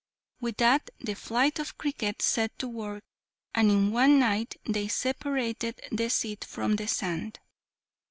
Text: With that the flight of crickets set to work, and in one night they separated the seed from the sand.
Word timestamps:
With 0.39 0.57
that 0.57 0.89
the 0.99 1.13
flight 1.13 1.59
of 1.59 1.77
crickets 1.77 2.25
set 2.25 2.57
to 2.57 2.67
work, 2.67 3.03
and 3.53 3.69
in 3.69 3.91
one 3.91 4.17
night 4.17 4.55
they 4.65 4.87
separated 4.87 5.79
the 5.91 6.09
seed 6.09 6.43
from 6.43 6.77
the 6.77 6.87
sand. 6.87 7.39